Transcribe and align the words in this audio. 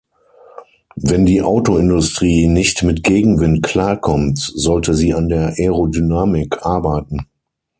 Wenn 0.95 1.27
die 1.27 1.43
Autoindustrie 1.43 2.47
nicht 2.47 2.81
mit 2.81 3.03
Gegenwind 3.03 3.61
klarkommt, 3.61 4.39
sollte 4.39 4.95
sie 4.95 5.13
an 5.13 5.29
der 5.29 5.53
Aerodynamik 5.59 6.65
arbeiten. 6.65 7.27